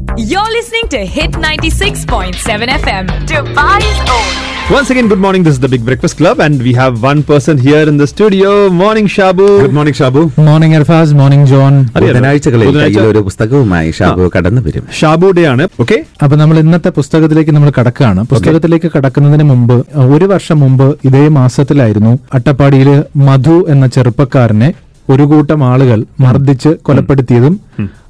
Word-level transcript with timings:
You're 0.00 0.50
listening 0.50 0.86
to 0.90 0.98
Hit 1.06 1.32
96.7 1.32 2.34
FM, 2.74 3.06
Dubai's 3.28 3.98
own. 4.08 4.28
Once 4.70 4.90
again, 4.90 5.08
good 5.08 5.18
morning. 5.18 5.42
This 5.42 5.54
is 5.54 5.60
the 5.60 5.68
Big 5.68 5.84
Breakfast 5.84 6.16
Club, 6.16 6.38
and 6.38 6.62
we 6.62 6.72
have 6.72 7.02
one 7.02 7.22
person 7.22 7.58
here 7.58 7.82
in 7.82 7.96
the 7.96 8.06
studio. 8.06 8.50
Morning, 8.72 9.08
Shabu. 9.08 9.46
Morning 9.68 9.98
Shabu 9.98 10.22
morning 10.48 10.76
Arfaz 10.78 11.14
morning 11.20 11.46
John 11.52 11.74
അറിയാലോ. 11.90 12.08
ബുധനാഴ്ചകളിൽ 12.08 12.66
ബുധനാഴ്ച 12.68 12.96
കയ്യിൽ 12.96 13.10
ഒരു 13.12 13.20
പുസ്തകവുമായി 13.28 13.90
ഷാബു 13.98 14.26
കടന്നു 14.36 14.62
വരും 14.66 14.84
Shabu 15.00 15.28
day 15.38 15.44
ആണ് 15.52 15.66
okay 15.84 15.98
അപ്പൊ 16.24 16.36
നമ്മൾ 16.42 16.58
ഇന്നത്തെ 16.64 16.92
പുസ്തകത്തിലേക്ക് 16.98 17.54
നമ്മൾ 17.56 17.70
കടക്കുകയാണ് 17.78 18.22
പുസ്തകത്തിലേക്ക് 18.32 18.90
കടക്കുന്നതിന് 18.96 19.46
മുമ്പ് 19.52 19.76
ഒരു 20.16 20.28
വർഷം 20.34 20.58
മുമ്പ് 20.64 20.88
ഇതേ 21.10 21.24
മാസത്തിലായിരുന്നു 21.38 22.12
അട്ടപ്പാടിയിൽ 22.38 22.90
മധു 23.28 23.58
എന്ന 23.74 23.86
ചെറുപ്പക്കാരനെ 23.96 24.70
ഒരു 25.10 25.22
കൂട്ടം 25.22 25.64
ആളുകൾ 25.64 26.04
മർദ്ദിച്ച് 26.20 26.68
കൊലപ്പെടുത്തിയതും 26.82 27.54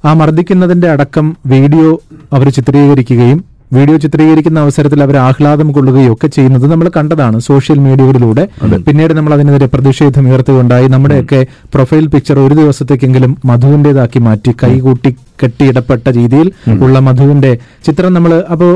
ആ 0.05 0.13
മർദ്ദിക്കുന്നതിന്റെ 0.13 0.91
അടക്കം 0.91 1.37
വീഡിയോ 1.47 1.91
അവർ 2.33 2.49
ചിത്രീകരിക്കുകയും 2.49 3.39
വീഡിയോ 3.73 3.97
ചിത്രീകരിക്കുന്ന 3.97 4.59
അവസരത്തിൽ 4.61 5.03
അവർ 5.03 5.17
ആഹ്ലാദം 5.17 5.69
കൊള്ളുകയൊക്കെ 5.73 6.29
ചെയ്യുന്നത് 6.37 6.67
നമ്മൾ 6.73 6.91
കണ്ടതാണ് 6.97 7.39
സോഷ്യൽ 7.49 7.79
മീഡിയകളിലൂടെ. 7.87 8.45
പിന്നീട് 8.87 9.13
നമ്മൾ 9.13 9.33
അതിനെതിരെ 9.35 9.67
പ്രതിഷേധം 9.67 10.29
ഉയർത്തുകയുണ്ടായി. 10.29 10.89
നമ്മുടെയൊക്കെ 10.89 11.41
പ്രൊഫൈൽ 11.75 12.07
പിക്ചർ 12.07 12.39
ഒരു 12.39 12.55
ദിവസത്തേക്കെങ്കിലും 12.55 13.37
മധുവിന്റേതാക്കി 13.45 14.21
മാറ്റി 14.29 14.55
കൈകൂട്ടി 14.63 15.13
കെട്ടിയിടപ്പെട്ട 15.43 16.09
രീതിയിൽ 16.09 16.49
ഉള്ള 16.85 16.99
മധുവിന്റെ 17.09 17.51
ചിത്രം 17.87 18.13
നമ്മൾ 18.15 18.33
അപ്പോ 18.53 18.69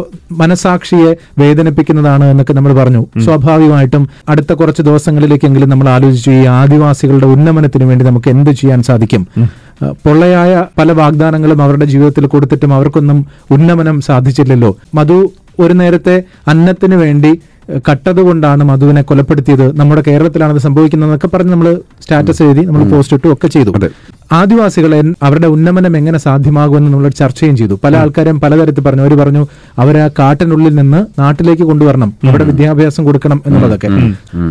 മനസാക്ഷിയെ 0.42 1.10
വേദനിപ്പിക്കുന്നതാണ് 1.40 2.24
എന്നൊക്കെ 2.24 2.52
നമ്മൾ 2.58 2.72
പറഞ്ഞു. 2.80 3.02
സ്വാഭാവികമായിട്ടും 3.24 4.04
അടുത്ത 4.28 4.52
കുറച്ച് 4.52 4.82
ദിവസങ്ങളിലേക്കെങ്കിലും 4.82 5.68
നമ്മൾ 5.68 5.88
ആലോചിച്ചു 5.88 6.30
ഈ 6.30 6.44
ആദിവാസികളുടെ 6.60 7.26
ഉന്നമനത്തിന് 7.26 7.84
വേണ്ടി 7.84 8.04
നമുക്ക് 8.04 8.30
എന്ത് 8.34 8.50
ചെയ്യാൻ 8.50 8.82
സാധിക്കും? 8.82 9.24
പൊള്ളയായ 10.04 10.66
പല 10.78 10.92
വാഗ്ദാനങ്ങളും 10.92 11.62
അവരുടെ 11.62 11.84
ജീവിതത്തിൽ 11.84 12.26
കൊടുത്തിട്ടും 12.26 12.74
അവർക്കൊന്നും 12.74 13.26
ഉന്നമനം 13.50 14.00
സാധിച്ചില്ലല്ലോ. 14.00 14.76
മധു 14.94 15.18
ഒരു 15.60 15.72
നേരത്തെ 15.72 16.22
അന്നത്തിന് 16.48 16.94
വേണ്ടി 16.94 17.32
കട്ടതുകൊണ്ടാണ് 17.88 18.62
മധുവിനെ 18.64 19.02
കൊലപ്പെടുത്തിയത്. 19.02 19.76
നമ്മുടെ 19.78 20.02
കേരളത്തിലാണ് 20.06 20.52
അത് 20.52 20.62
സംഭവിക്കുന്നതെന്നൊക്കെ 20.66 21.28
പറഞ്ഞ് 21.34 21.52
നമ്മൾ 21.52 21.68
സ്റ്റാറ്റസ് 22.02 22.42
എഴുതി 22.42 22.60
നമ്മൾ 22.60 22.82
പോസ്റ്റ് 22.90 23.16
ഇട്ടു 23.16 23.28
ഒക്കെ 23.32 23.48
ചെയ്തു. 23.48 23.72
ആദിവാസികളെ 24.32 24.98
അവരുടെ 25.22 25.46
ഉന്നമനം 25.46 25.96
എങ്ങനെ 25.96 26.18
സാധ്യമാകുമെന്നുള്ള 26.18 27.08
ചർച്ചയും 27.20 27.56
ചെയ്തു. 27.56 27.78
പല 27.84 27.96
ആൾക്കാരും 27.96 28.40
പലതരത്തിൽ 28.40 28.84
പറഞ്ഞു. 28.84 29.02
അവർ 29.02 29.14
പറഞ്ഞു 29.14 29.42
അവരെ 29.78 30.00
ആ 30.02 30.08
കാട്ടിനുള്ളിൽ 30.18 30.74
നിന്ന് 30.74 31.20
നാട്ടിലേക്ക് 31.20 31.62
കൊണ്ടുവരണം. 31.62 32.12
അവിടെ 32.28 32.44
വിദ്യാഭ്യാസം 32.44 33.04
കൊടുക്കണം 33.04 33.42
എന്നുള്ളതൊക്കെ. 33.46 33.88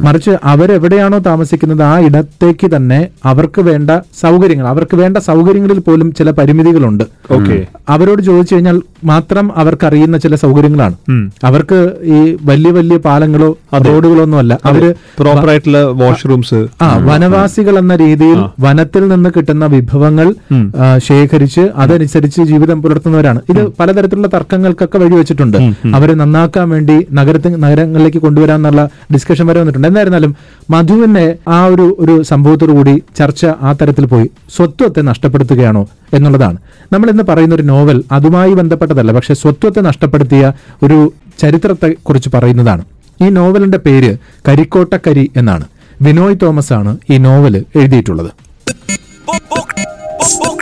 മറിച്ച് 0.06 0.32
അവരെവിടെയാണോ 0.44 1.20
താമസിക്കുന്നത് 1.20 1.84
ആ 1.84 2.00
ഇടത്തേക്ക് 2.00 2.70
തന്നെ 2.76 3.00
അവർക്ക് 3.26 3.62
വേണ്ട 3.62 3.92
സൗകര്യങ്ങൾ 4.22 4.68
അവർക്ക് 4.68 4.96
വേണ്ട 4.96 5.18
സൗകര്യങ്ങളിൽ 5.18 5.80
പോലും 5.80 6.14
ചില 6.14 6.32
പരിമിതികളുണ്ട്. 6.32 7.04
ഓക്കെ. 7.32 7.58
അവരോട് 7.90 8.22
ചോദിച്ചു 8.22 8.56
കഴിഞ്ഞാൽ 8.56 8.78
മാത്രം 9.04 9.52
അവർക്ക് 9.58 9.86
അറിയുന്ന 9.86 10.18
ചില 10.18 10.36
സൗകര്യങ്ങളാണ്. 10.36 10.96
അവർക്ക് 11.44 11.80
ഈ 12.16 12.38
വലിയ 12.44 12.72
വലിയ 12.72 12.98
പാലങ്ങളോ 12.98 13.50
റോഡുകളോ 13.88 14.24
ഒന്നും 14.24 14.38
അല്ല 14.38 14.54
അവർ 14.66 14.84
പ്രോപ്പർ 15.20 15.50
ആയിട്ടുള്ള 15.50 15.82
വാഷ്റൂംസ് 16.04 16.60
ആ 16.82 16.90
വനവാസികൾ 17.10 17.78
എന്ന 17.78 17.96
രീതിയിൽ 17.96 18.40
വനത്തിൽ 18.60 19.08
നിന്ന് 19.08 19.30
കിട്ടുന്ന 19.38 19.66
വിഭവങ്ങൾ 19.74 20.28
ശേഖരിച്ച് 21.08 21.64
അതനുസരിച്ച് 21.84 22.42
ജീവിതം 22.52 22.78
പുലർത്തുന്നവരാണ്. 22.84 23.40
ഇത് 23.52 23.62
പലതരത്തിലുള്ള 23.80 24.30
തർക്കങ്ങൾക്കൊക്കെ 24.36 24.98
വഴിവെച്ചിട്ടുണ്ട് 25.04 25.58
അവരെ 25.98 26.14
നന്നാക്കാൻ 26.22 26.68
വേണ്ടി 26.74 26.98
നഗരത്തിൽ 27.20 27.54
നഗരങ്ങളിലേക്ക് 27.66 28.22
കൊണ്ടുവരാൻ 28.26 28.60
എന്നുള്ള 28.62 28.84
ഡിസ്കഷൻ 29.14 29.46
വരെ 29.50 29.60
വന്നിട്ടുണ്ട്. 29.62 29.88
എന്തായിരുന്നാലും 29.92 30.34
മധുവിന്റെ 30.76 31.26
ആ 31.58 31.60
ഒരു 31.74 31.88
ഒരു 32.04 32.16
സംഭവത്തോടു 32.32 32.76
കൂടി 32.78 32.96
ചർച്ച 33.20 33.44
ആ 33.68 33.72
തരത്തിൽ 33.82 34.06
പോയി. 34.14 34.28
സ്വത്വത്തെ 34.56 35.02
നഷ്ടപ്പെടുത്തുകയാണോ 35.10 35.84
എന്നുള്ളതാണ്. 36.18 36.58
നമ്മൾ 36.94 37.10
ഇന്ന് 37.14 37.26
പറയുന്ന 37.30 37.54
ഒരു 37.60 37.66
നോവൽ 37.72 37.98
അതുമായി 38.18 38.54
ബന്ധപ്പെട്ടതല്ല 38.60 39.12
പക്ഷെ 39.18 39.34
സ്വത്വത്തെ 39.42 39.82
നഷ്ടപ്പെടുത്തിയ 39.90 40.54
ഒരു 40.86 41.00
ചരിത്രത്തെ 41.42 41.90
കുറിച്ച് 42.08 42.30
പറയുന്നതാണ്. 42.34 42.84
ഈ 43.24 43.28
നോവലിന്റെ 43.38 43.80
പേര് 43.86 44.12
കരിക്കോട്ടക്കരി 44.48 45.26
എന്നാണ്. 45.40 45.66
വിനോയ് 46.06 46.38
തോമസ് 46.44 46.72
ആണ് 46.78 46.92
ഈ 47.14 47.18
നോവൽ 47.26 47.56
എഴുതിയിട്ടുള്ളത്. 47.80 48.32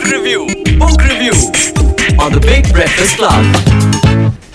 Review. 0.06 0.40
Book 0.78 1.00
review 1.02 1.34
on 2.18 2.32
the 2.32 2.42
Big 2.42 2.64
Breakfast 2.72 3.16
Club. 3.16 3.44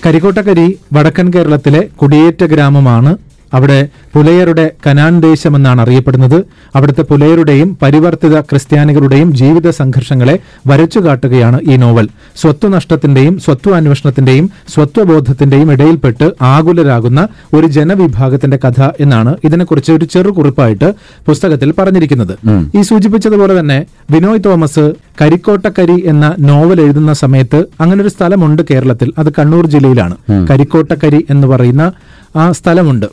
കരിക്കോട്ടക്കരി 0.06 0.66
വടക്കൻ 0.94 1.30
കേരളത്തിലെ 1.30 1.82
കുടിയേറ്റ 1.96 2.44
ഗ്രാമമാണ് 2.46 3.12
അവിടെ 3.56 3.78
പുലയരുടെ 4.16 4.72
കനാൻ 4.88 5.14
ദേശമെന്നാണ് 5.20 5.82
അറിയപ്പെടുന്നത്. 5.82 6.38
അവിടുത്തെ 6.76 7.02
പുലയരുടെയും 7.02 7.78
പരിവർത്തിത 7.82 8.40
ക്രിസ്ത്യാനികളുടെയും 8.42 9.34
ജീവിത 9.42 9.70
സംഘർഷങ്ങളെ 9.70 10.36
വരച്ചു 10.68 11.00
കാട്ടുകയാണ് 11.00 11.60
ഈ 11.62 11.76
നോവൽ. 11.76 12.08
സ്വത്വനഷ്ടത്തിന്റെയും 12.36 13.40
സ്വത്വാന്വേഷണത്തിന്റെയും 13.40 14.48
സ്വത്വബോധത്തിന്റെയും 14.74 15.72
ഇടയിൽപ്പെട്ട് 15.72 16.32
ആകുലരാകുന്ന 16.42 17.28
ഒരു 17.54 17.68
ജനവിഭാഗത്തിന്റെ 17.68 18.60
കഥ 18.68 18.82
എന്നാണ് 19.00 19.36
ഇതിനെക്കുറിച്ച് 19.44 19.92
ഒരു 19.92 20.06
ചെറു 20.06 20.30
കുറിപ്പായിട്ട് 20.30 20.90
പുസ്തകത്തിൽ 21.28 21.72
പറഞ്ഞിരിക്കുന്നത്. 21.80 22.34
ഈ 22.78 22.82
സൂചിപ്പിച്ചതുപോലെ 22.82 23.60
തന്നെ 23.60 23.86
വിനോയ് 24.12 24.44
തോമസ് 24.46 24.86
കരിക്കോട്ടക്കരി 25.22 25.98
എന്ന 26.06 26.36
നോവൽ 26.40 26.82
എഴുതുന്ന 26.82 27.14
സമയത്ത് 27.14 27.60
അങ്ങനൊരു 27.82 28.04
ഒരു 28.06 28.10
സ്ഥലമുണ്ട് 28.10 28.62
കേരളത്തിൽ. 28.72 29.10
അത് 29.20 29.30
കണ്ണൂർ 29.40 29.66
ജില്ലയിലാണ്. 29.66 30.16
കരിക്കോട്ടക്കരി 30.50 31.26
എന്ന് 31.30 31.48
പറയുന്ന 31.48 31.84
ആ 32.36 32.52
സ്ഥലമുണ്ട്. 32.52 33.06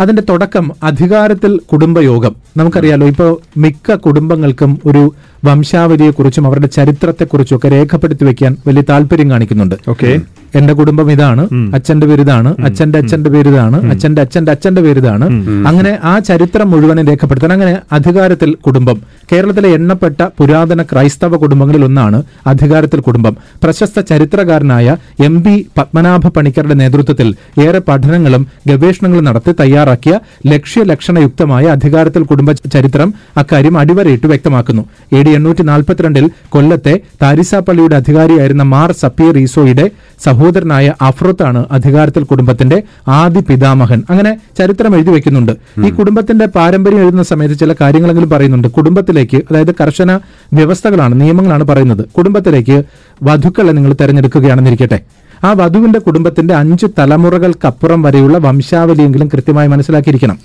അതിന്റെ 0.00 0.22
തുടക്കം 0.28 0.70
അധികാരത്തിൽ 0.82 1.60
കുടുംബയോഗം. 1.72 2.36
നമുക്കറിയാലോ 2.56 3.06
ഇപ്പോൾ 3.06 3.38
മിക്ക 3.56 3.94
കുടുംബങ്ങൾക്കും 3.94 4.80
ഒരു 4.86 5.02
വംശാവലിയെക്കുറിച്ചും 5.44 6.46
അവരുടെ 6.46 6.66
ചരിത്രത്തെക്കുറിച്ചും 6.66 7.56
ഒക്കെ 7.56 7.68
രേഖപ്പെടുത്തി 7.68 8.24
വെക്കാൻ 8.24 8.56
വലിയ 8.66 8.82
താല്പര്യം 8.90 9.30
കാണിക്കുന്നുണ്ട്. 9.30 9.74
ഓക്കെ. 9.88 10.20
എന്റെ 10.54 10.72
കുടുംബം 10.72 11.10
ഇതാണ് 11.12 11.42
അച്ഛന്റെ 11.74 12.06
പേരിതാണ് 12.06 12.54
അച്ഛന്റെ 12.64 12.98
അച്ഛന്റെ 12.98 13.30
പേരിതാണ് 13.30 13.90
അച്ഛന്റെ 13.90 14.22
അച്ഛന്റെ 14.22 14.52
അച്ഛന്റെ 14.52 14.82
പേരിതാണ്. 14.82 15.26
അങ്ങനെ 15.68 15.98
ആ 16.04 16.18
ചരിത്രം 16.18 16.70
മുഴുവനും 16.70 17.06
രേഖപ്പെടുത്താൻ 17.06 17.52
അങ്ങനെ 17.52 17.78
അധികാരത്തിൽ 17.92 18.54
കുടുംബം. 18.66 19.02
കേരളത്തിലെ 19.32 19.68
എണ്ണപ്പെട്ട 19.68 20.28
പുരാതന 20.38 20.82
ക്രൈസ്തവ 20.82 21.36
കുടുംബങ്ങളിൽ 21.36 21.84
ഒന്നാണ് 21.84 22.22
അധികാരത്തിൽ 22.46 23.00
കുടുംബം. 23.00 23.36
പ്രശസ്ത 23.62 24.00
ചരിത്രകാരനായ 24.00 24.96
എം 25.20 25.42
ബി 25.42 25.66
പത്മനാഭ 25.78 26.28
പണിക്കരുടെ 26.28 26.74
നേതൃത്വത്തിൽ 26.74 27.30
ഏറെ 27.60 27.78
പഠനങ്ങളും 27.78 28.46
ഗവേഷണങ്ങളും 28.66 29.24
നടത്തി 29.24 29.54
തയ്യാറാക്കിയ 29.60 30.18
ലക്ഷ്യലക്ഷണയുക്തമായ 30.46 31.64
അധികാരത്തിൽ 31.64 32.22
കുടുംബ 32.22 32.52
ചരിത്രം 32.52 33.14
അക്കാര്യം 33.36 33.78
അടിവരയിട്ട് 33.78 34.26
വ്യക്തമാക്കുന്നു. 34.26 34.82
എ 35.12 35.22
ഡി 35.22 35.31
എണ്ണൂറ്റി 35.34 35.62
നാൽപ്പത്തിരണ്ടിൽ 35.62 36.30
കൊല്ലത്തെ 36.48 37.00
താരിസാപ്പള്ളിയുടെ 37.22 37.96
അധികാരിയായിരുന്ന 37.96 38.62
മാർ 38.62 38.92
സപ്പീർ 38.92 39.38
ഈസോയുടെ 39.38 39.90
സഹോദരനായ 40.24 40.94
അഫ്രത്താണ് 41.02 41.64
അധികാരത്തിൽ 41.70 42.24
കുടുംബത്തിന്റെ 42.24 42.82
ആദ്യ 43.08 43.40
പിതാമഹൻ. 43.40 44.02
അങ്ങനെ 44.10 44.32
ചരിത്രം 44.58 44.96
എഴുതി 44.96 45.10
വെക്കുന്നുണ്ട്. 45.10 45.52
ഈ 45.86 45.90
കുടുംബത്തിന്റെ 45.90 46.46
പാരമ്പര്യം 46.46 47.00
എഴുതുന്ന 47.00 47.22
സമയത്ത് 47.22 47.58
ചില 47.58 47.74
കാര്യങ്ങളെങ്കിലും 47.80 48.30
പറയുന്നുണ്ട്. 48.30 48.68
കുടുംബത്തിലേക്ക് 48.68 49.36
അതായത് 49.36 49.74
കർശന 49.80 50.20
വ്യവസ്ഥകളാണ് 50.52 51.20
നിയമങ്ങളാണ് 51.20 51.64
പറയുന്നത്. 51.64 52.08
കുടുംബത്തിലേക്ക് 52.18 52.82
വധുക്കളെ 53.22 53.72
നിങ്ങൾ 53.72 53.92
തെരഞ്ഞെടുക്കുകയാണെന്നിരിക്കട്ടെ. 54.00 55.00
ആ 55.44 55.52
വധുവിന്റെ 55.52 55.98
കുടുംബത്തിന്റെ 55.98 56.54
അഞ്ച് 56.54 56.86
തലമുറകൾക്കപ്പുറം 56.98 58.02
വരെയുള്ള 58.02 58.38
വംശാവലിയെങ്കിലും 58.38 59.28
കൃത്യമായി 59.28 59.68
മനസ്സിലാക്കിയിരിക്കണം. 59.68 60.38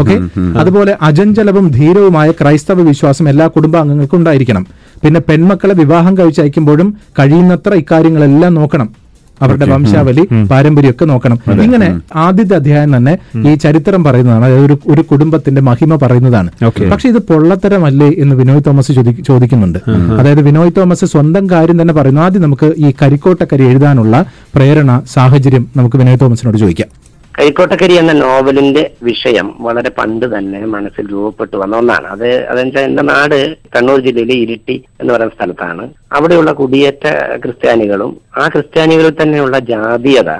ഓക്കെ? 0.00 0.14
അതുപോലെ 0.58 0.98
അജഞ്ചലവും 1.02 1.68
ധീരവുമായ 1.68 2.30
ക്രൈസ്തവ 2.30 2.82
വിശ്വാസം 2.82 3.28
എല്ലാ 3.28 3.46
കുടുംബാംഗങ്ങൾക്കും 3.46 4.16
ഉണ്ടായിരിക്കണം. 4.18 4.66
പിന്നെ 5.04 5.20
പെൺമക്കളെ 5.20 5.74
വിവാഹം 5.74 6.18
കഴിച്ചയക്കുമ്പോഴും 6.18 6.96
കഴിയുന്നത്ര 7.18 7.74
ഇക്കാര്യങ്ങളെല്ലാം 7.74 8.54
നോക്കണം. 8.54 9.03
അവരുടെ 9.42 9.66
വംശാവലി 9.66 10.28
പാരമ്പര്യമൊക്കെ 10.50 11.04
നോക്കണം. 11.04 11.38
ഇങ്ങനെ 11.62 12.00
ആദ്യത്തെ 12.16 12.54
അധ്യായം 12.54 12.96
തന്നെ 12.96 13.18
ഈ 13.50 13.54
ചരിത്രം 13.54 14.04
പറയുന്നതാണ്. 14.04 14.44
അതായത് 14.44 14.64
ഒരു 14.64 14.78
ഒരു 14.88 15.02
കുടുംബത്തിന്റെ 15.02 15.60
മഹിമ 15.60 15.96
പറയുന്നതാണ്. 15.96 16.50
പക്ഷെ 16.92 17.08
ഇത് 17.08 17.18
പൊള്ളത്തരമല്ലേ 17.18 18.10
എന്ന് 18.18 18.36
വിനോയ് 18.36 18.62
തോമസ് 18.66 18.92
ചോദിക്കുന്നുണ്ട്. 19.28 19.78
അതായത് 20.20 20.42
വിനോയ് 20.42 20.70
തോമസ് 20.76 21.04
സ്വന്തം 21.04 21.50
കാര്യം 21.50 21.82
തന്നെ 21.82 21.94
പറയുന്നു. 21.94 22.20
ആദ്യം 22.20 22.42
നമുക്ക് 22.42 22.74
ഈ 22.76 22.92
കരിക്കോട്ടക്കരി 23.02 23.64
എഴുതാനുള്ള 23.64 24.24
പ്രേരണ 24.54 25.02
സാഹചര്യം 25.14 25.66
നമുക്ക് 25.76 25.96
വിനോയ് 25.96 26.20
തോമസിനോട് 26.20 26.58
ചോദിക്കാം. 26.58 26.90
കരിക്കോട്ടക്കരി 27.38 27.94
എന്ന 27.94 28.12
നോവലിന്റെ 28.12 28.90
വിഷയം 29.02 29.56
വളരെ 29.60 29.90
പണ്ട് 29.90 30.26
തന്നെ 30.36 30.60
മനസ്സിൽ 30.66 31.06
രൂപപ്പെട്ടു 31.12 31.56
വന്ന 31.56 31.76
ഒന്നാണ്. 31.76 32.06
അത് 32.06 32.46
അതെന്നുവെച്ചാൽ 32.46 32.84
എന്റെ 32.84 33.02
നാട് 33.02 33.56
കണ്ണൂർ 33.76 34.00
ജില്ലയിലെ 34.00 34.34
ഇരിട്ടി 34.34 34.84
എന്ന് 35.00 35.14
പറയുന്ന 35.14 35.34
സ്ഥലത്താണ്. 35.34 35.84
അവിടെയുള്ള 36.12 36.52
കുടിയേറ്റ 36.52 37.06
ക്രിസ്ത്യാനികളും 37.42 38.20
ആ 38.36 38.48
ക്രിസ്ത്യാനികളിൽ 38.48 39.22
തന്നെയുള്ള 39.22 39.58
ജാതീയത 39.58 40.30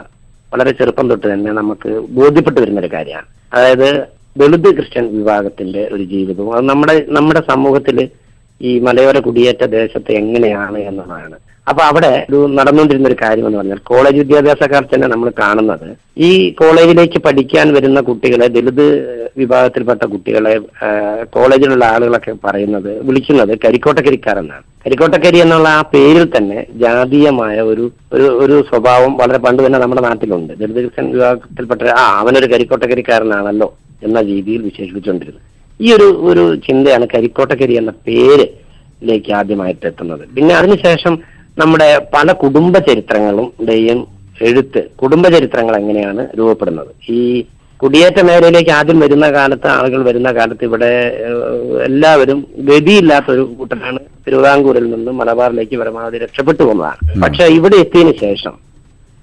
വളരെ 0.54 0.70
ചെറുപ്പം 0.70 1.10
തൊട്ട് 1.10 1.26
തന്നെ 1.32 1.52
നമുക്ക് 1.52 1.90
ബോധ്യപ്പെട്ടു 2.10 2.60
വരുന്ന 2.60 2.80
ഒരു 2.80 2.90
കാര്യമാണ്. 2.92 3.26
അതായത് 3.52 3.88
ദളിത് 4.38 4.68
ക്രിസ്ത്യൻ 4.76 5.18
വിഭാഗത്തിന്റെ 5.18 5.88
ഒരു 5.92 6.02
ജീവിതവും 6.02 6.56
അത് 6.56 6.64
നമ്മുടെ 6.64 7.06
നമ്മുടെ 7.08 7.42
സമൂഹത്തിൽ 7.50 8.08
ഈ 8.62 8.78
മലയോര 8.80 9.18
കുടിയേറ്റ 9.18 9.64
ദേശത്ത് 9.64 10.12
എങ്ങനെയാണ് 10.12 10.78
എന്നതാണ് 10.78 11.36
അപ്പൊ 11.70 11.82
അവിടെ 11.90 12.10
ഒരു 12.28 12.38
നടന്നുകൊണ്ടിരുന്ന 12.56 13.10
ഒരു 13.10 13.16
കാര്യം 13.22 13.46
എന്ന് 13.48 13.58
പറഞ്ഞാൽ 13.58 13.78
കോളേജ് 13.90 14.18
വിദ്യാഭ്യാസക്കാർ 14.22 14.82
തന്നെ 14.88 15.06
നമ്മൾ 15.12 15.28
കാണുന്നത്. 15.42 15.86
ഈ 16.26 16.30
കോളേജിലേക്ക് 16.60 17.18
പഠിക്കാൻ 17.26 17.66
വരുന്ന 17.76 18.00
കുട്ടികളെ 18.08 18.46
ദളിത് 18.56 18.84
വിഭാഗത്തിൽപ്പെട്ട 19.40 20.02
കുട്ടികളെ 20.12 20.52
കോളേജിലുള്ള 21.36 21.84
ആളുകളൊക്കെ 21.94 22.34
പറയുന്നത് 22.46 22.90
വിളിക്കുന്നത് 23.06 23.52
കരിക്കോട്ടക്കരിക്കാരെന്നാണ്. 23.64 24.64
കരിക്കോട്ടക്കരി 24.84 25.38
എന്നുള്ള 25.44 25.68
ആ 25.78 25.82
പേരിൽ 25.94 26.24
തന്നെ 26.36 26.58
ജാതീയമായ 26.82 27.56
ഒരു 27.72 27.84
ഒരു 28.16 28.28
ഒരു 28.44 28.56
സ്വഭാവം 28.70 29.12
വളരെ 29.22 29.38
പണ്ട് 29.46 29.60
തന്നെ 29.66 29.78
നമ്മുടെ 29.84 30.02
നാട്ടിലുണ്ട്. 30.08 30.52
ദളിത് 30.62 30.80
ക്രിസ്ത്യൻ 30.82 31.08
വിഭാഗത്തിൽപ്പെട്ട 31.14 31.82
ആ 32.02 32.06
അവനൊരു 32.20 32.50
കരിക്കോട്ടക്കരിക്കാരനാണല്ലോ 32.54 33.68
എന്ന 34.06 34.20
രീതിയിൽ 34.32 34.62
വിശേഷിപ്പിച്ചുകൊണ്ടിരുന്നത്. 34.70 35.44
ഈ 35.80 35.88
ഒരു 35.98 36.08
ഒരു 36.30 36.42
ചിന്തയാണ് 36.66 37.06
കരിക്കോട്ടക്കരി 37.14 37.76
എന്ന 37.82 37.92
പേരിലേക്ക് 38.08 39.30
ആദ്യമായിട്ട് 39.38 39.86
എത്തുന്നത്. 39.92 40.26
പിന്നെ 40.36 40.52
അതിനുശേഷം 40.54 41.14
നമ്മുടെ 41.60 41.88
പല 42.14 42.28
കുടുംബ 42.42 42.74
ചരിത്രങ്ങളുടെയും 42.86 43.98
എഴുത്ത് 44.48 44.80
കുടുംബ 45.00 45.24
ചരിത്രങ്ങൾ 45.34 45.74
എങ്ങനെയാണ് 45.80 46.22
രൂപപ്പെടുന്നത്? 46.38 46.90
ഈ 47.16 47.20
കുടിയേറ്റ 47.82 48.18
മേഖലയിലേക്ക് 48.28 48.72
ആദ്യം 48.78 48.98
വരുന്ന 49.04 49.26
കാലത്ത് 49.36 49.68
ആളുകൾ 49.76 50.00
വരുന്ന 50.08 50.28
കാലത്ത് 50.38 50.64
ഇവിടെ 50.68 50.90
എല്ലാവരും 51.88 52.38
ഗതിയില്ലാത്ത 52.68 53.28
ഒരു 53.34 53.44
കൂട്ടനാണ് 53.58 54.00
തിരുവിതാംകൂറിൽ 54.26 54.86
നിന്നും 54.94 55.14
മലബാറിലേക്ക് 55.20 55.78
പരമാവധി 55.82 56.22
രക്ഷപ്പെട്ടു 56.24 56.62
പോകുന്നതാണ്. 56.62 57.20
പക്ഷെ 57.24 57.46
ഇവിടെ 57.58 57.78
എത്തിയതിനു 57.84 58.14
ശേഷം 58.24 58.54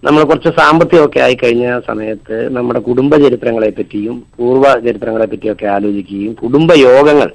നമ്മൾ 0.04 0.22
കുറച്ച് 0.30 0.52
സാമ്പത്തികമൊക്കെ 0.60 1.20
ആയി 1.26 1.36
കഴിഞ്ഞ 1.44 1.66
സമയത്ത് 1.90 2.38
നമ്മുടെ 2.56 2.80
കുടുംബ 2.88 3.16
ചരിത്രങ്ങളെ 3.26 3.72
പറ്റിയും 3.80 4.16
പൂർവ 4.38 4.66
ചരിത്രങ്ങളെ 4.88 5.28
പറ്റിയൊക്കെ 5.34 5.68
ആലോചിക്കുകയും 5.76 6.34
കുടുംബ 6.44 6.72
യോഗങ്ങൾ 6.88 7.30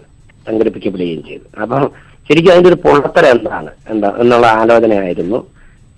സംഘടിപ്പിക്കപ്പെടുകയും 0.49 1.23
ചെയ്തു. 1.29 1.47
അപ്പം 1.63 1.85
ശരിക്കും 2.29 2.53
അതിന്റെ 2.53 2.71
ഒരു 2.73 2.79
പൊള്ളത്തര 2.85 3.25
എന്താണ്? 3.37 3.71
എന്താ 3.93 4.09
എന്നുള്ള 4.23 4.47
ആലോചനയായിരുന്നു 4.61 5.39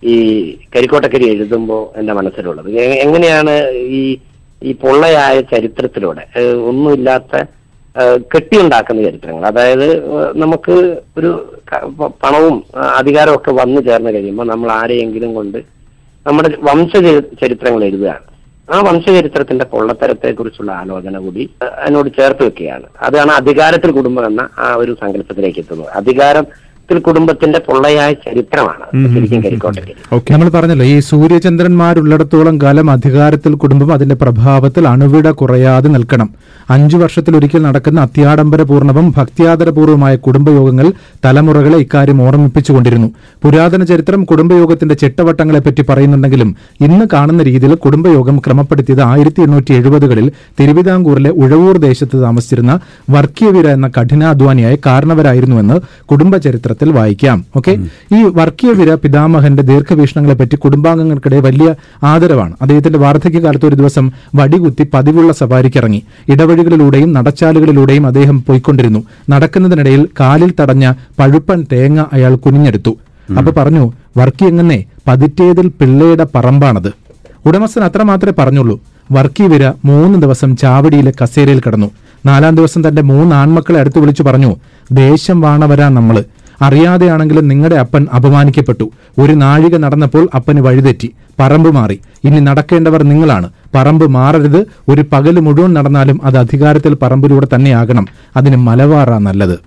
ഈ 0.03 0.17
കരിക്കോട്ടക്കരി 0.75 1.27
എഴുതുമ്പോൾ 1.35 1.83
എന്റെ 2.01 2.13
മനസ്സിലുള്ളത്. 2.19 2.69
എങ്ങനെയാണ് 3.05 3.55
ഈ 3.99 4.03
ഈ 4.69 4.71
പൊള്ളയായ 4.83 5.37
ചരിത്രത്തിലൂടെ 5.53 6.23
ഒന്നുമില്ലാത്ത 6.71 7.43
കെട്ടിയുണ്ടാക്കുന്ന 8.33 9.05
ചരിത്രങ്ങൾ? 9.09 9.43
അതായത് 9.51 9.87
നമുക്ക് 10.43 10.75
ഒരു 11.19 11.31
പണവും 12.23 12.57
അധികാരവും 12.99 13.37
ഒക്കെ 13.39 13.53
വന്നു 13.61 13.81
ചേർന്ന് 13.89 14.11
കഴിയുമ്പോൾ 14.17 14.47
നമ്മൾ 14.53 14.69
ആരെയെങ്കിലും 14.81 15.31
കൊണ്ട് 15.39 15.59
നമ്മുടെ 16.27 16.51
വംശ 16.69 16.93
ചരിത്രങ്ങൾ 17.43 17.83
എഴുതുകയാണ്. 17.89 18.25
ആ 18.75 18.79
വംശചരിത്രത്തിന്റെ 18.81 19.65
പൊള്ളത്തരത്തെ 19.65 20.31
കുറിച്ചുള്ള 20.32 20.70
ആലോചന 20.73 21.19
കൂടി 21.19 21.44
അതിനോട് 21.82 22.09
ചേർത്ത് 22.19 22.43
വെക്കുകയാണ്. 22.44 22.87
അതാണ് 23.00 23.31
അധികാരത്തിൽ 23.31 23.91
കുടുംബം 23.91 24.26
എന്ന 24.26 24.49
ആ 24.59 24.75
ഒരു 24.75 24.97
സങ്കല്പത്തിലേക്ക് 25.00 25.59
എത്തുന്നത്. 25.59 25.91
അധികാരത്തിൽ 26.88 27.06
കുടുംബത്തിന്റെ 27.06 27.58
പൊള്ളയായ 27.67 28.11
ചരിത്രമാണ്. 28.26 28.85
ശരിക്കും 29.44 30.32
നമ്മൾ 30.35 30.49
പറഞ്ഞല്ലോ 30.55 30.85
ഈ 30.93 30.99
സൂര്യചന്ദ്രന്മാരുള്ളിടത്തോളം 31.08 32.55
കാലം 32.62 32.87
അധികാരത്തിൽ 32.94 33.52
കുടുംബം 33.62 33.90
അതിന്റെ 33.96 34.17
പ്രഭാവത്തിൽ 34.23 34.85
അണുവിട 34.93 35.29
കുറയാതെ 35.40 35.88
നിൽക്കണം. 35.94 36.29
അഞ്ചു 36.75 36.96
വർഷത്തിലൊരിക്കൽ 37.02 37.61
നടക്കുന്ന 37.67 37.99
അത്യാഡംബരപൂർണവും 38.06 39.06
ഭക്തിയാദരപൂർവമായ 39.19 40.14
കുടുംബയോഗങ്ങൾ 40.26 40.87
തലമുറകളെ 41.26 41.79
ഇക്കാര്യം 41.85 42.19
ഓർമ്മിപ്പിച്ചുകൊണ്ടിരുന്നു. 42.26 43.08
പുരാതന 43.44 43.82
ചരിത്രം 43.91 44.23
കുടുംബയോഗത്തിന്റെ 44.31 44.96
ചിട്ടവട്ടങ്ങളെ 45.02 45.61
പറ്റി 45.67 45.84
പറയുന്നുണ്ടെങ്കിലും 45.91 46.50
ഇന്ന് 46.87 47.06
കാണുന്ന 47.14 47.43
രീതിയിൽ 47.50 47.75
കുടുംബയോഗം 47.87 48.38
ക്രമപ്പെടുത്തിയത് 48.46 49.05
ആയിരത്തി 49.11 49.43
എണ്ണൂറ്റി 49.46 49.73
എഴുപതുകളിൽ 49.79 50.26
തിരുവിതാംകൂറിലെ 50.61 51.32
ഉഴവൂർ 51.43 51.76
ദേശത്ത് 51.87 52.17
താമസിച്ചിരുന്ന 52.26 52.73
വർക്കിയവീര 53.17 53.67
എന്ന 53.79 53.88
കഠിനാധ്വാനിയായ 53.99 54.75
കാരണവരായിരുന്നുവെന്ന് 54.88 55.79
കുടുംബ 56.12 56.34
ചരിത്രത്തിൽ 56.79 56.99
വായിക്കാം. 56.99 57.39
ഓക്കെ 57.57 57.73
ഈ 58.17 58.21
വർക്കീയവീര 58.39 58.91
പിതാമഹന്റെ 58.95 59.63
ദീർഘവീക്ഷണങ്ങളെ 59.71 60.35
പറ്റി 60.41 60.57
കുടുംബാംഗങ്ങൾക്കിടെ 60.57 61.39
വലിയ 61.47 61.69
ആദരവാണ്. 62.11 62.55
അദ്ദേഹത്തിന്റെ 62.63 62.99
വാർദ്ധക്യകാലത്ത് 62.99 63.67
ഒരു 63.67 63.77
ദിവസം 63.81 64.07
വടികുത്തി 64.35 64.85
പതിവുള്ള 64.95 65.33
സവാരിക്കിറങ്ങി 65.33 66.01
ഇടവഴികളിലൂടെയും 66.29 67.11
നടച്ചാലുകളിലൂടെയും 67.13 68.07
അദ്ദേഹം 68.07 68.39
പോയിക്കൊണ്ടിരുന്നു. 68.49 69.01
നടക്കുന്നതിനിടയിൽ 69.31 70.05
കാലിൽ 70.21 70.53
തടഞ്ഞ 70.61 70.93
പഴുപ്പൻ 71.19 71.61
തേങ്ങ 71.73 72.05
അയാൾ 72.13 72.35
കുനിഞ്ഞെടുത്തു. 72.37 72.93
അപ്പൊ 73.39 73.53
പറഞ്ഞു 73.53 73.85
വർക്കി 74.17 74.45
എങ്ങനെ 74.45 74.79
പതിറ്റേതിൽ 75.09 75.67
പിള്ളയുടെ 75.81 76.27
പറമ്പാണത്. 76.35 76.91
ഉടമസ്ഥൻ 77.47 77.83
അത്ര 77.85 78.03
മാത്രമേ 78.03 78.35
പറഞ്ഞുള്ളൂ. 78.39 78.77
വർക്കീവിര 79.13 79.65
മൂന്ന് 79.85 80.17
ദിവസം 80.23 80.51
ചാവടിയിലെ 80.63 81.13
കസേരയിൽ 81.21 81.61
കിടന്നു. 81.61 81.91
നാലാം 82.27 82.55
ദിവസം 82.55 82.81
തന്റെ 82.87 83.03
മൂന്ന് 83.11 83.33
ആൺമക്കളെ 83.43 83.79
അടുത്ത് 83.81 83.99
വിളിച്ചു 83.99 84.23
പറഞ്ഞു 84.23 84.51
ദേശം 84.93 85.39
വാണവരാ 85.45 85.87
നമ്മൾ. 85.89 86.17
അറിയാതെയാണെങ്കിലും 86.62 87.49
നിങ്ങളുടെ 87.49 87.76
അപ്പൻ 87.76 88.06
അപമാനിക്കപ്പെട്ടു. 88.16 88.90
ഒരു 89.19 89.32
നാഴിക 89.32 89.76
നടന്നപ്പോൾ 89.76 90.28
അപ്പന് 90.34 90.60
വഴിതെറ്റി. 90.60 91.12
പറമ്പ് 91.40 91.70
മാറി. 91.75 92.00
ഇനി 92.25 92.40
നടക്കേണ്ടവർ 92.40 93.02
നിങ്ങളാണ്. 93.02 93.50
പറമ്പ് 93.75 94.06
മാറരുത്. 94.08 94.66
ഒരു 94.88 95.05
പകൽ 95.12 95.40
മുഴുവൻ 95.40 95.75
നടന്നാലും 95.75 96.20
അത് 96.25 96.37
അധികാരത്തിൽ 96.37 96.94
പറമ്പിലൂടെ 97.02 97.46
തന്നെയാകണം 97.55 98.06
അതിന് 98.37 98.56
മലവാറാ 98.56 99.19
നല്ലത്. 99.19 99.58